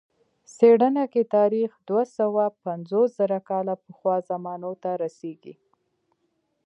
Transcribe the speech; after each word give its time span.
څېړنه 0.55 1.03
کې 1.13 1.23
تاریخ 1.35 1.71
دوه 1.89 2.03
سوه 2.17 2.43
پنځوس 2.63 3.09
زره 3.19 3.39
کاله 3.49 3.73
پخوا 3.83 4.15
زمانو 4.29 4.71
ته 4.83 4.91
رسېږي. 5.03 5.53